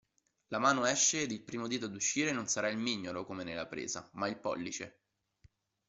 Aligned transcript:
La 0.47 0.57
mano 0.57 0.87
esce 0.87 1.21
ed 1.21 1.31
il 1.31 1.43
primo 1.43 1.67
dito 1.67 1.85
ad 1.85 1.93
uscire 1.93 2.31
non 2.31 2.47
sarà 2.47 2.69
il 2.69 2.77
mignolo 2.79 3.23
come 3.23 3.43
nella 3.43 3.67
presa, 3.67 4.09
ma 4.13 4.27
il 4.27 4.39
pollice. 4.39 5.01